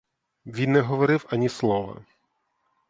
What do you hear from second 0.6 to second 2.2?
не говорив ані слова.